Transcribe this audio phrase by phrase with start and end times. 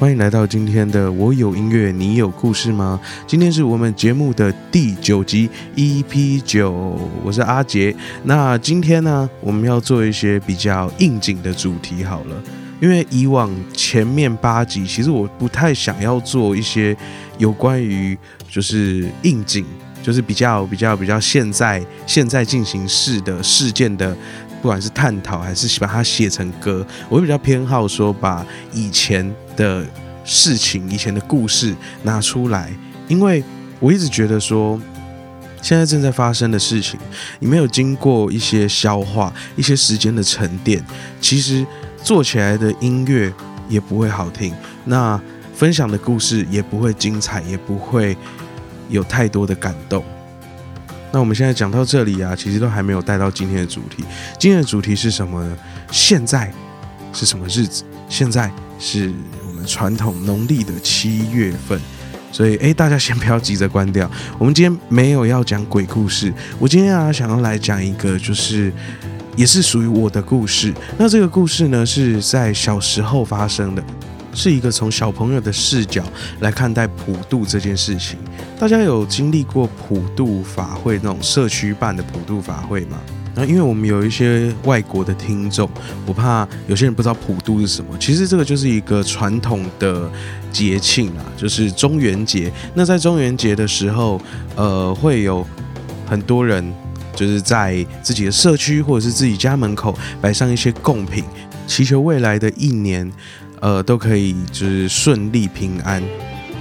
[0.00, 2.98] 欢迎来到今天的我有音乐，你有故事吗？
[3.26, 5.46] 今天是我们节目的第九集
[5.76, 7.94] EP 九，我是阿杰。
[8.24, 12.42] 那今天呢，我们要做一些比较应景的主题好了，
[12.80, 16.96] 因为以往前面八集，其实我不太想要做一些
[17.36, 18.16] 有关于
[18.48, 19.66] 就是应景，
[20.02, 24.16] 就是比较比较比较现在现在进行式的事件的。
[24.62, 28.44] 不管是探讨还是把它写成歌，我会比较偏好说把
[28.74, 29.24] 以前
[29.60, 29.86] 的
[30.24, 31.74] 事情、以前的故事
[32.04, 32.72] 拿出来，
[33.08, 33.44] 因为
[33.78, 34.80] 我一直觉得说，
[35.60, 36.98] 现在正在发生的事情，
[37.38, 40.82] 你没有经过一些消化、一些时间的沉淀，
[41.20, 41.66] 其实
[42.02, 43.30] 做起来的音乐
[43.68, 44.54] 也不会好听，
[44.86, 45.20] 那
[45.54, 48.16] 分享的故事也不会精彩，也不会
[48.88, 50.02] 有太多的感动。
[51.12, 54.04] 那我们现在讲到这里啊，其实都还没有带到今天的主题。
[54.38, 55.58] 今天的主题是什么呢？
[55.90, 56.50] 现在
[57.12, 57.84] 是什么日子？
[58.08, 59.12] 现在是
[59.66, 61.80] 传统农历的七月份，
[62.32, 64.10] 所以诶，大家先不要急着关掉。
[64.38, 68.72] 我们今天没有要讲鬼故事，我今天啊想要来讲一个，就是
[69.36, 70.72] 也是属于我的故事。
[70.98, 73.82] 那这个故事呢是在小时候发生的。
[74.32, 76.04] 是一个从小朋友的视角
[76.38, 78.16] 来看待普渡这件事情。
[78.60, 82.96] 大家有经历过普渡法会那种社区办的普渡法会吗？
[83.34, 85.68] 那因为我们有一些外国的听众，
[86.06, 87.96] 我怕有些人不知道普渡是什么。
[87.98, 90.10] 其实这个就是一个传统的
[90.52, 92.52] 节庆啊，就是中元节。
[92.74, 94.20] 那在中元节的时候，
[94.56, 95.46] 呃，会有
[96.06, 96.72] 很多人
[97.14, 101.24] 就是在自己的社区或者是自己家门口摆上一些贡品，
[101.66, 103.10] 祈求未来的一年。
[103.62, 106.02] 呃，都可以就是顺利平安。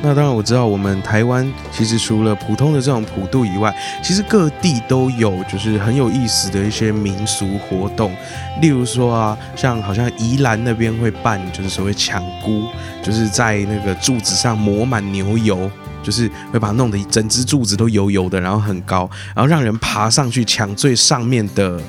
[0.02, 8.16] 那当然我知道，我们台湾其实除了普通的这种普渡以外，其实各地都有就是很有意思的一些民俗活动。
[8.62, 12.64] 例如说啊，像好像宜兰那边会办就是所谓抢菇，
[13.04, 15.70] 就是在那个柱子上抹满牛油，
[16.02, 21.80] 就是会把它弄得整只柱子都油油的，然后很高，然后让人爬上去抢最上面的。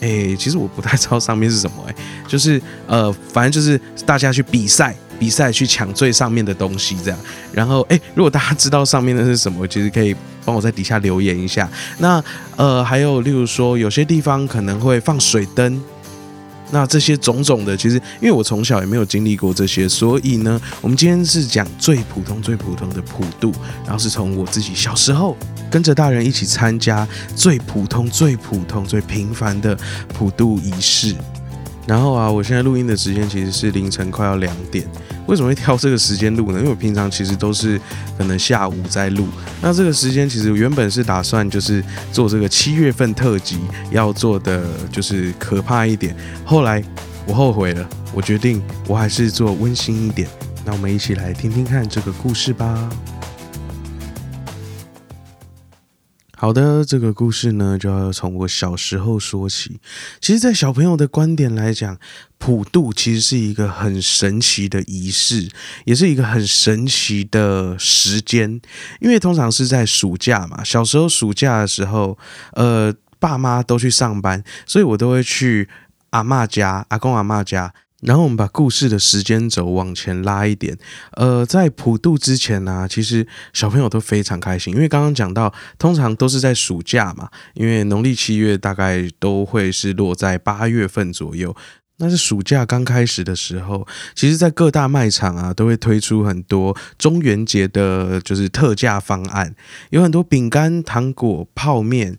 [0.00, 1.94] 哎，其实我不太知道上面是什么，哎，
[2.28, 3.76] 就是呃，反正就是
[4.06, 7.18] 大家去比赛，比赛去抢最上面的东西这样。
[7.52, 10.14] 然后，哎，如果大家知道上面的是什么，其实可以
[10.44, 11.68] 帮我在底下留言一下。
[11.98, 12.22] 那
[12.56, 15.80] 呃，还有例如说，有些地方可能会放水灯。
[16.70, 23.50] 那这些种种的，其实因为我从小也没有经历过这些，所以呢，我们今天是讲最普通、最普通的普渡，
[23.84, 25.34] 然后是从我自己小时候
[25.70, 29.74] 跟着大人一起参加最普通、最普通、最平凡的
[30.12, 31.14] 普渡仪式。
[31.86, 34.86] 然后啊，我现在录音的时间其实是凌晨快要两点。
[35.28, 36.58] 为什么会挑这个时间录呢？
[36.58, 37.78] 因为我平常其实都是
[38.16, 39.28] 可能下午在录。
[39.60, 43.58] 那这个时间其实原本是打算就是做这个七月份特辑，
[43.90, 46.16] 要做的就是可怕一点。
[46.46, 46.82] 后来
[47.26, 50.26] 我后悔了，我决定我还是做温馨一点。
[50.64, 52.88] 那我们一起来听听看这个故事吧。
[56.40, 59.80] 好的，这个故事呢，就要从我小时候说起。
[60.20, 61.98] 其实，在小朋友的观点来讲，
[62.38, 65.48] 普渡其实是一个很神奇的仪式，
[65.84, 68.60] 也是一个很神奇的时间。
[69.00, 72.16] 因为通常是在暑假嘛，小时候暑假的时候，
[72.52, 75.68] 呃，爸妈都去上班，所以我都会去
[76.10, 77.74] 阿妈家、阿公阿妈家。
[78.00, 80.78] 然后我们把故事的时间轴往前拉一点，
[81.12, 91.56] 呃，在普渡之前呢，其实小朋友都非常开心，因为刚刚讲到，通常都是在暑假嘛，因为农历七月大概都会是落在八月份左右，
[91.96, 99.56] 那是暑假刚开始的时候，其实，在各大卖场啊，都会推出很多中元节的，就是特价方案，
[99.90, 102.16] 有很多饼干、糖果、泡面、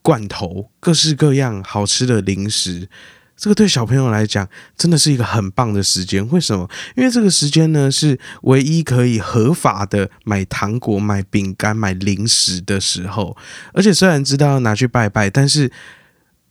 [0.00, 2.88] 罐头，各式各样好吃的零食。
[3.36, 6.26] 这个对小朋友来讲真的是一个很棒的时间。
[6.30, 6.70] 为什么？
[6.96, 13.36] 因为这个时间呢是唯一可以合法的买糖果、买饼干、买零食的时候。
[13.72, 15.70] 而且虽然知道要拿去拜拜，但是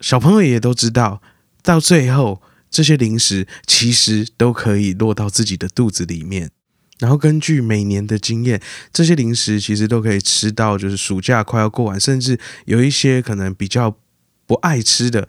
[0.02, 1.22] 小朋友也都知道，
[1.64, 6.52] 到最后这些零食其实都可以落到自己的肚子里面。
[7.00, 13.98] 然后根据每年的经验，这些零食其实都可以吃到，就是暑假快要过完，甚至有一些可能比较
[14.46, 15.28] 不爱吃的。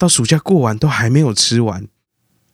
[0.00, 1.86] 到暑假过完都还没有吃完，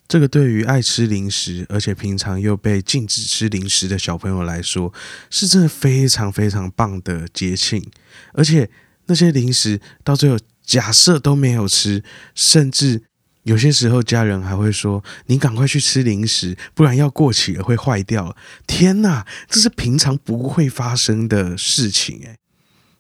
[0.08, 4.92] 这个对于爱吃零食，而且平常又被禁止吃零食的小朋友来说，
[5.30, 7.88] 是真的非常非常棒的节庆。
[8.32, 8.68] 而且
[9.06, 12.02] 那些零食到最后，假设都没有吃，
[12.34, 13.04] 甚至
[13.44, 22.36] 有些时候家人还会说：“你赶快去吃零食，不然要过期了会坏掉。”天哪，这是平常不会发生的事情诶。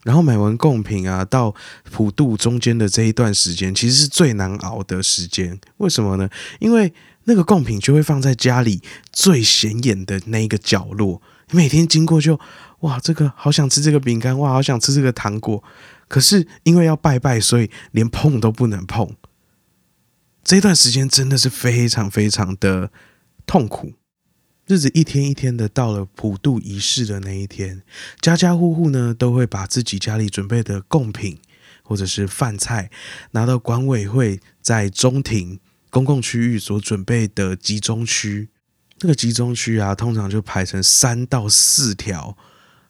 [0.06, 1.52] 然后买完贡品啊，到
[1.90, 5.58] 普渡中间的这一段时间，其实是最难熬的时间。
[5.78, 6.30] 为什么呢？
[6.60, 6.94] 因为
[7.24, 8.80] 那个贡品就会放在家里
[9.12, 11.20] 最显眼的那一个角落，
[11.50, 12.38] 你每天经过就
[12.82, 15.64] 哇，这个好想吃这个饼干，哇，好想吃这个糖果。
[16.06, 19.12] 可是因为要拜拜，所以连碰都不能碰。
[20.44, 22.92] 这段时间真的是非常非常的
[23.44, 23.94] 痛苦。
[24.66, 27.84] 日子一天一天的到了普渡仪式的那一天，
[28.20, 31.38] 家家户户呢都会把自己家里准备的贡品
[31.84, 32.90] 或者是饭菜
[33.30, 38.48] 拿到管委会在中庭公共区域所准备的集中区。
[38.98, 42.36] 这个集中区啊，通常就排成三到四条，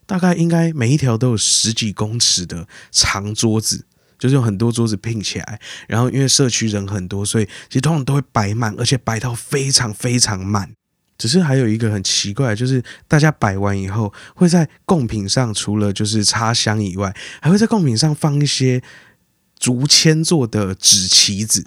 [0.06, 3.84] 大概应该每一条都有十几公尺的长桌子，
[4.19, 5.61] 就是用很多桌子拼起来。
[5.87, 10.73] 然后因为社区人很多，所以其实通常都会摆满，而且摆到非常非常满。
[11.19, 18.83] 只是还有一个很奇怪，就是大家摆完以后，会在贡品上除了就是插香以外，还会在贡品上放一些
[19.59, 21.65] 竹签做的纸旗子。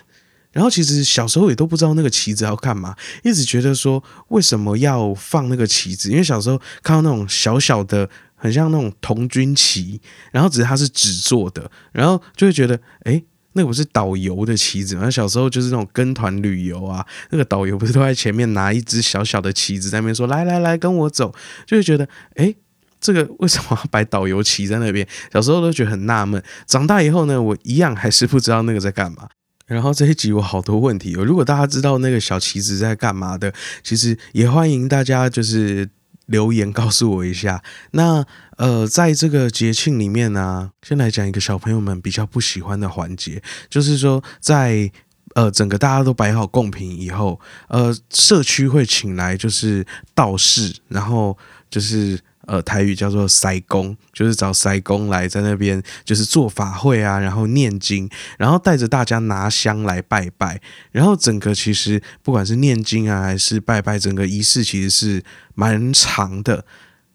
[0.52, 6.10] 然后其实小时候也都不知道那个旗子要干嘛，一直觉得说为什么要放那个旗子？
[6.10, 13.24] 因为小时候看到那种小小的，很像那种童军旗，然后只是它是纸做的，然后就会觉得哎。
[13.54, 15.10] 那不是导游的旗子吗？
[15.10, 21.34] 小时候就是那种跟团旅游啊，那个导游不是都在前面拿一只小小的旗子在那边说：“来来来，跟我走。”
[21.66, 22.54] 就会觉得，哎，
[23.02, 25.08] 这个为什么要摆导游旗在那边？
[25.34, 26.42] 小时候都觉得很纳闷。
[26.68, 29.28] 长大以后呢，我一样还是不知道那个在干嘛。
[29.66, 33.54] 然后这一集我好多问题，如果大家知道那个小旗子在干嘛的，
[33.84, 35.90] 其实也欢迎大家就是。
[36.30, 37.64] 留言告诉我一下。
[37.94, 38.24] 那
[38.60, 44.92] 呃，在这个节庆里面呢，先来讲一个小朋友们比较不喜欢的环节，就是说，在
[45.34, 47.40] 呃整个大家都摆好贡品以后，
[47.70, 51.38] 呃，社区会请来就是道士，然后
[51.72, 52.20] 就是。
[52.50, 58.10] 呃，台语叫做塞公，就是找塞公来在那边，就是做法会啊，然后念经，
[58.40, 60.60] 然后带着大家拿香来拜拜，
[60.92, 65.24] 然后整个其实不管是念经啊，还是拜拜，整个仪式其实是
[65.54, 66.66] 蛮长的，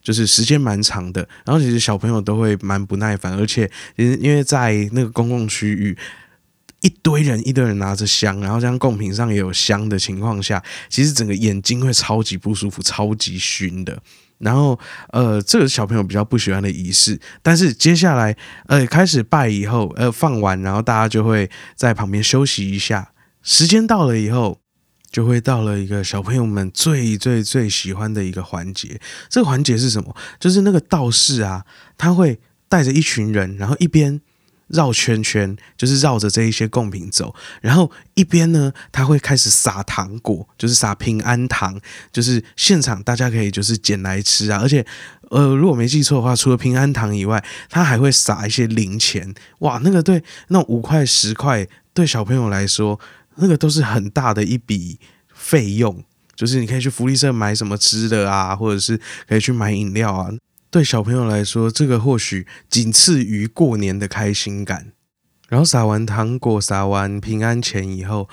[0.04, 1.28] 就是时间蛮长的。
[1.44, 5.98] 然后其实小朋友都会蛮不耐烦，而且因因为在那个公共区域，
[6.82, 14.00] 一堆人一堆人拿着香，然后这样贡品上也有香的情况下，其实整个眼睛会超级不舒服，超级熏的。
[14.38, 14.78] 然后，
[15.10, 18.36] 呃，这个小朋友比较不喜欢的仪式，但是接下来，
[18.66, 23.12] 呃，开始拜以后，呃，放完，然后大家就会在旁边休息一下。
[23.42, 24.58] 时间到了以后，
[25.14, 29.00] 就会到了一个小朋友们最最最喜欢的一个环节。
[29.28, 30.12] 这个环节是什么？
[30.40, 31.64] 就是那个道士啊，
[31.96, 34.20] 他会带着一群人，然后一边。
[34.68, 41.78] 绕圈圈就是绕着这一些贡品走，然后一边呢，他会开始撒糖果，就是撒平安糖，
[42.10, 44.58] 就是现场大家可以就是捡来吃啊。
[44.62, 44.84] 而且，
[45.28, 49.34] 呃，如果没记错的话，除了平安糖以外，他还会撒一些零钱。
[49.58, 52.98] 哇，那个对那五块十块，对小朋友来说，
[53.36, 54.98] 那个都是很大的一笔
[55.32, 56.04] 费用。
[56.36, 60.30] 就是你可以去福利社买什么吃的啊，或者是可以去买饮料啊。
[60.68, 64.92] 对小朋友来说，这个或许仅次于过年的开心感。
[65.48, 68.28] 然后撒完糖果、撒完平安钱以后，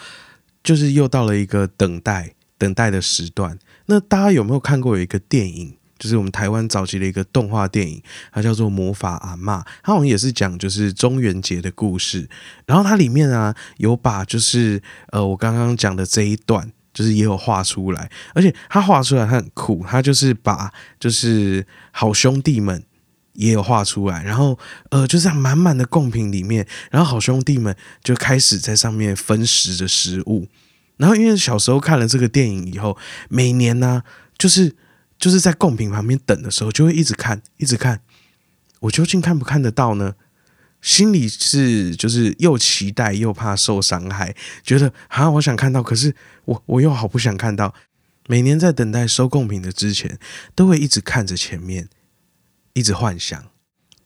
[0.63, 3.59] 就是又到了一个等待、等待的时段。
[3.85, 8.03] 那大家有没有看过有一个电影，就是我们台湾早期的一个动画电影，
[8.33, 12.27] 它叫做《魔法阿妈》，它好像也是讲就是中元节的故事。
[12.65, 14.81] 然后它里面啊，有把就是
[15.11, 16.73] 呃我刚刚讲的这一段。
[16.93, 22.83] 就是也有画出来，而且它画出来它很酷，它就是把就是好兄弟们
[23.31, 24.59] 也有画出来，然后
[24.89, 27.73] 呃就在满满的贡品里面，然后好兄弟们
[28.03, 30.49] 就开始在上面分食着食物，
[30.97, 32.97] 然后因为小时候看了这个电影以后，
[33.29, 34.03] 每年呢
[34.37, 34.75] 就是
[35.21, 38.01] 就是在贡品旁边等的时候，就会一直看一直看，
[38.81, 40.15] 我究竟看不看得到呢？
[40.81, 47.73] 心里是就是又期待又怕受伤害，觉得啊，我想看到，可是我我又好不想看到。
[48.27, 50.17] 每年在等待收贡品的之前，
[50.55, 51.89] 都会一直看着前面，
[52.73, 53.51] 一直幻想，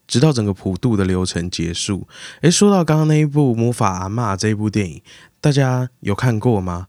[0.06, 2.08] 直到整个普渡的流程结束。
[2.42, 5.02] 诶，说到刚刚那一部《魔法阿妈》这一部电影，
[5.40, 6.88] 大家有看过吗？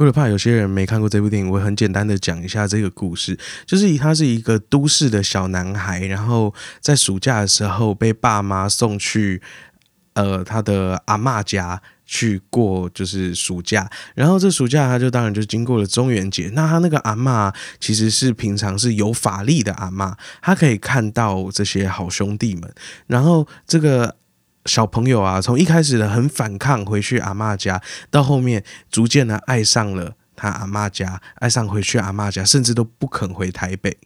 [0.00, 3.38] 为了怕有些人没看过这部电影，我很简单的讲一下这个故事。
[3.66, 9.42] 就是他是一个都市的小男孩，然后在暑假的时候被爸妈送去
[10.14, 13.90] 呃他的阿妈家去过就是暑假。
[14.14, 16.50] 然后这暑假他就当然就经过了中元节。
[16.54, 22.72] 那他那个阿妈其实是平常是有法力的阿妈，他可以看到这些好兄弟们。
[23.06, 24.16] 然后这个。
[24.66, 33.96] 小朋友啊，从一开始的很反抗回去阿妈家，到后面逐渐的爱上了他阿妈家，爱上回去阿妈家，甚至都不肯回台北。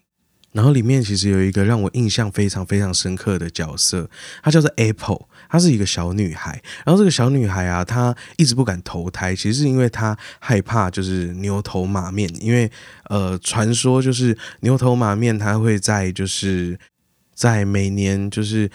[0.52, 4.08] 然后里面其实有一个让我印象非常非常深刻的角色，
[4.40, 6.62] 她叫做 Apple，她是一个小女孩。
[6.86, 12.70] 然后这个小女孩啊，她一直不敢投胎，其实是因为她害怕就是牛头马面，因为
[13.10, 16.78] 呃，传说就是牛头马面，它会在就是
[17.34, 18.70] 在每年就是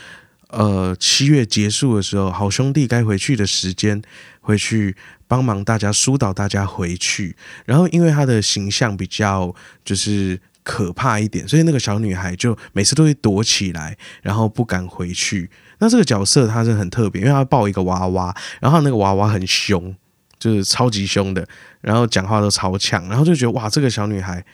[0.50, 4.02] 呃七月结束的时候，好兄弟该回去的时间，
[4.42, 4.96] 回去
[5.28, 7.36] 帮忙大家疏导大家回去。
[7.66, 10.40] 然后因为她的形象比较就是。
[10.62, 15.50] 可怕一点，所以那个小女孩就每次都会躲起来，然后不敢回去。
[15.80, 19.96] 那这个角色她是很特别，因为她抱一个娃娃，然后那个娃娃很凶，
[20.38, 21.48] 就是超级凶的，
[21.82, 24.46] 然后讲话都超呛，然后就觉得哇，这个小女孩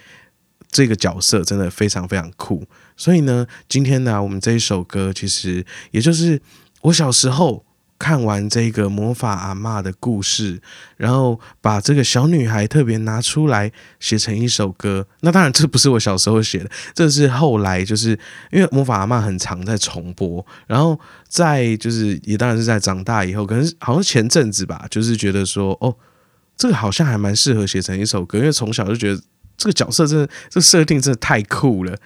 [0.75, 2.67] 这个角色真的非常非常酷。
[2.97, 6.41] 所以呢，今天呢，我们这一首歌其实也就是
[6.81, 7.63] 我小时候。
[7.97, 10.61] 看完这个魔法阿妈的故事，
[10.97, 15.07] 然后把这个小女孩特别拿出来写成一首歌。
[15.21, 18.09] 那当然，这不是我小时候写的，这是后来就是
[18.51, 25.95] 因为魔法阿妈很常在重播，然后在就是也当然是在长大以后，可能好像前阵子吧，就是觉得说哦，
[26.57, 29.21] 这个好像还蛮适合写成一首歌，因为从小就觉得
[29.65, 31.97] 这个角色真的这设定真的太酷了，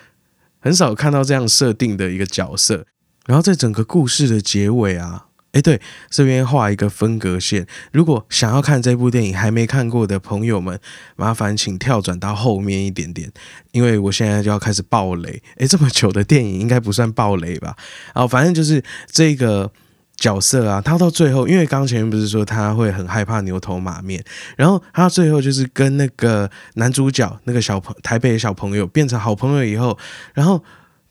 [0.61, 2.85] 很少看到这样设定的一个角色。
[3.25, 5.25] 然后在整个故事的结尾啊。
[5.51, 7.65] 哎，对，这边画一个分隔线。
[7.91, 10.79] 如果想要看这部电影还没看过的朋友们，
[11.15, 13.31] 麻烦请跳转到后面一点点，
[13.71, 15.41] 因为我现在就要开始爆雷。
[15.57, 17.75] 哎，这么久的电影应该不算爆雷吧？
[18.13, 19.71] 然后，反正就是这个
[20.19, 24.23] 角色啊，他到最后，因为刚前面不是说他会很害怕牛头马面，
[24.57, 29.97] 然后他最后就是跟那个男主角那个小朋台北的小朋友变成好朋友以后，
[30.33, 30.63] 然后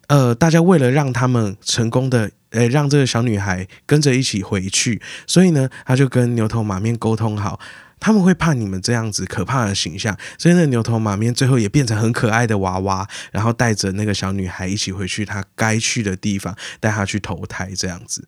[0.08, 2.30] 呃，大家为了让他们成功的。
[2.52, 7.60] 诶，让这个小女孩跟着一起回去，所以呢，他就跟牛头马面沟通好，
[8.00, 18.26] 他们会怕你们这样子可怕的形象，所以那牛头马面最后也变成很可爱的娃娃，然后带着那个小女孩一起回去她该去的地方，带她去投胎这样子。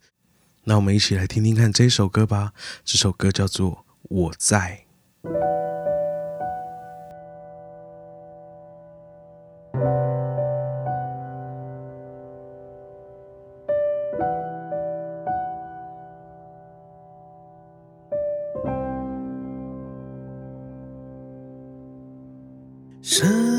[0.64, 2.52] 那我们一起来听听看这首歌吧，
[2.84, 3.70] 这首歌叫做
[4.02, 4.84] 《我在》。
[23.02, 23.49] 生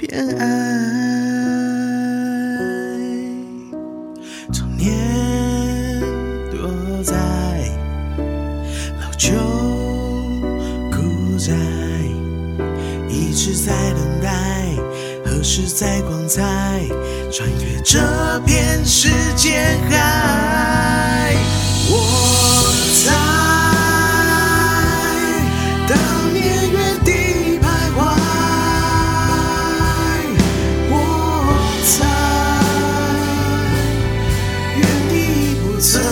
[0.00, 0.46] 偏爱，
[4.50, 6.00] 童年
[6.50, 6.58] 躲
[7.02, 7.14] 在
[8.98, 9.28] 老旧
[10.90, 11.52] 古宅，
[13.10, 14.74] 一直在等待，
[15.22, 16.80] 何时再光彩
[17.30, 17.98] 穿越这
[18.46, 18.59] 片
[35.80, 36.09] 才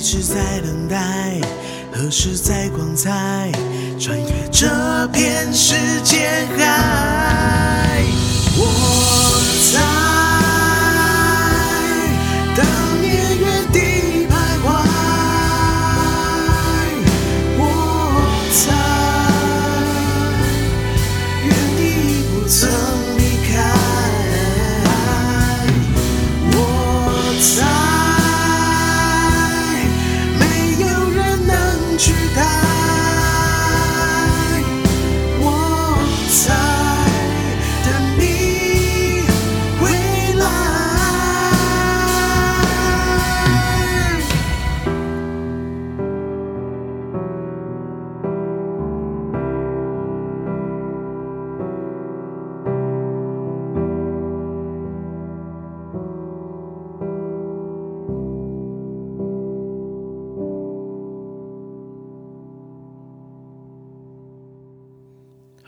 [0.00, 1.38] 一直在等待。
[1.92, 3.52] 何时再光彩
[4.00, 4.66] 穿越这
[5.08, 8.02] 片时间海？
[8.56, 10.09] 我在。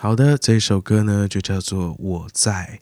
[0.03, 2.81] 好的，这一首歌呢就叫做《我在》。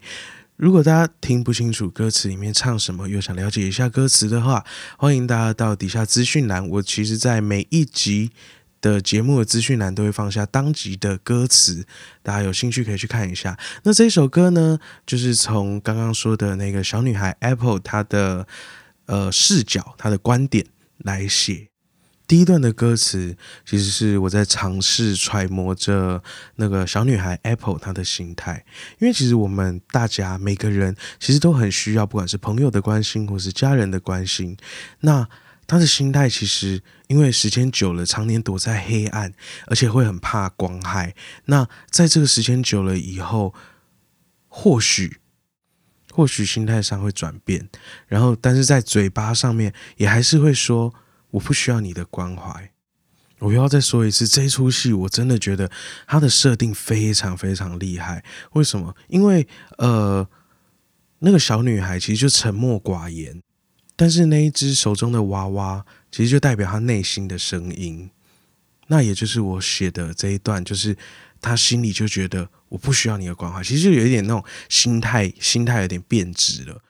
[0.57, 4.65] 如果大家听不清楚歌词里面唱什么，又想了解一下歌词的话，
[4.97, 6.67] 欢迎大家到底下资讯栏。
[6.67, 8.31] 我其实，在每一集
[8.81, 11.85] 的节目的资讯栏都会放下当集的歌词，
[12.23, 13.59] 大家有兴趣可以去看一下。
[13.83, 18.47] 那这首歌呢，就是从刚刚说的那个小女孩 Apple 她的
[19.05, 20.65] 呃视角、她的观点
[20.97, 21.70] 来写。
[22.31, 26.23] 第一段的歌词其实是我在尝试揣摩着
[26.55, 28.65] 那个小女孩 Apple 她的心态，
[29.01, 34.57] 因为其实我们大家每个人其实都很需要，不管是朋友的关心或是家人的关心。
[35.01, 35.29] 那
[35.67, 39.35] 她的心态其实因为时间久了，常年躲在黑暗，
[39.67, 41.17] 而且会很怕光害。
[41.47, 43.53] 那在这个时间久了以后，
[44.47, 45.17] 或许
[46.13, 47.69] 或许心态上会转变，
[48.07, 50.95] 然后但是在嘴巴上面也还是会说。
[51.31, 52.73] 我不需要你的关怀。
[53.39, 55.71] 我又要再说一次，这出戏我真的觉得
[56.07, 58.23] 它的设定非常非常厉害。
[58.53, 58.95] 为什么？
[59.09, 60.29] 因为呃，
[61.21, 63.43] 那个小女孩其实就沉默寡言，
[63.97, 68.11] 但是那一只手中的娃娃其实就代表她内心的声音。
[68.89, 70.95] 那也就是我写的这一段，就是
[71.41, 76.83] 她心里就觉得我不需要你的关怀，其实就有一点那种心态，心态有点变质了。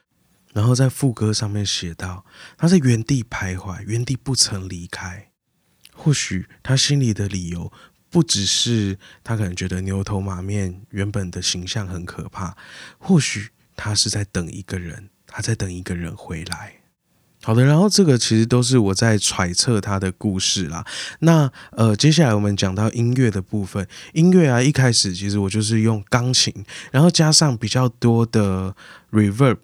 [0.53, 2.25] 然后在副歌上面写到，
[2.57, 5.29] 他在原地徘徊，原地不曾离开。
[5.93, 7.71] 或许他心里的理由
[8.09, 12.57] 不只是他可能觉得牛头马面原本的形象很可怕，
[12.97, 16.75] 或许他是在等一个人，他在等一个人回来。
[17.43, 20.85] 好的，然后这个其实都是我在揣测他的故事啦。
[21.19, 26.53] 那呃，接下来我们讲到音乐的部分，音乐啊，一开始其实我就是用钢琴，
[26.91, 28.75] 然后加上比较多的
[29.11, 29.57] reverb。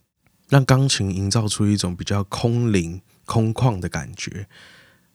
[0.49, 4.47] 让钢琴营造出一种比较空灵、空旷的感觉，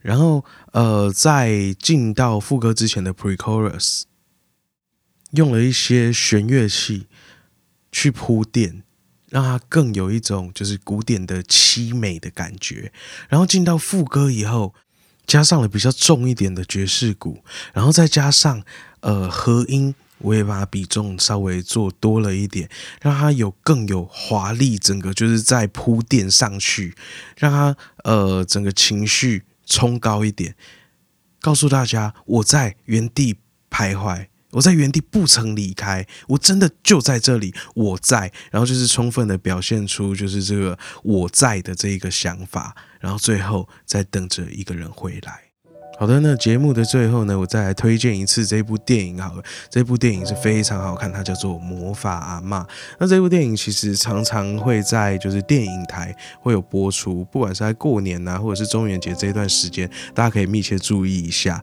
[0.00, 4.02] 然后呃，在进到副歌之前的 pre-chorus，
[5.30, 7.06] 用了一些弦乐器
[7.90, 8.82] 去铺垫，
[9.30, 12.92] 让它更有一种就是古典的凄美的感觉。
[13.28, 14.74] 然后进到副歌以后，
[15.26, 17.42] 加上了比较重一点的爵士鼓，
[17.72, 18.62] 然后再加上
[19.00, 19.94] 呃和音。
[20.22, 22.68] 我也把比重稍微做多了一点，
[23.00, 26.94] 让它有更有华丽，整个就是在铺垫上去，
[27.36, 30.54] 让它呃整个情绪冲高一点，
[31.40, 33.36] 告诉大家我在原地
[33.70, 45.41] 徘徊，我在原地不曾离开，我真的就在这里，我在，然后就是充分的表现出就是这个我在的这一个想法，然后最后再等着一个人回来。
[46.02, 49.16] 好的，那节目的最后呢，我再来推荐一次这部电影。
[49.22, 52.62] 好了，这部电影是非常好看，它叫做《魔法阿妈》。
[52.98, 61.62] 那这部电影其实常常会在就是电影台会有播出，不管是在过年呐，或者是中元节这一段时间，大家可以密切注意一下。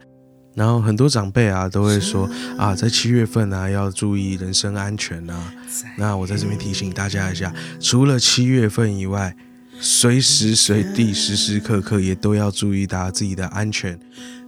[0.55, 2.25] 然后很多长辈啊都会说
[2.57, 5.53] 啊，在七月份啊要注意人身安全啊。
[5.97, 9.35] 那我在这边提醒大家一下，除了七月份以外。
[9.79, 13.97] 随时随地、时时刻刻也都要注意大家自己的安全。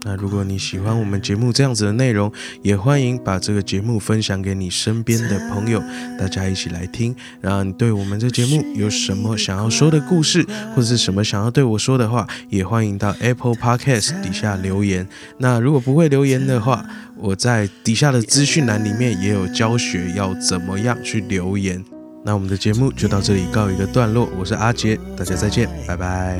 [0.03, 2.31] 那如果你喜欢我们节目这样子的内容，
[2.63, 5.79] 也欢迎把这个节目分享给你身边的朋友，
[6.17, 7.15] 大家一起来听。
[7.39, 10.43] 然后你对我们这节目有什么想要说的故事，
[10.75, 15.07] 或者是什么想要对我说的话，也欢迎到 Apple Podcast 底下留言。
[15.37, 16.83] 那如果不会留言的话，
[17.15, 22.00] 我在底下的资讯栏里面也有教学，要怎么样去留言。
[22.23, 26.39] 那我们的节目就到这里告一个段落，我是阿杰，大家再见，拜拜。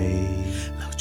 [0.80, 0.92] 老